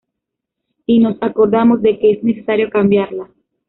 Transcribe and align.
y 0.87 0.97
nos 0.97 1.21
acordamos 1.21 1.83
de 1.83 1.99
que 1.99 2.09
es 2.13 2.23
necesario 2.23 2.71
cambiarla 2.71 3.29